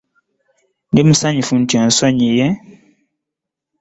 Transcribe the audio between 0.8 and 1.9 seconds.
Ndi musanyufu nti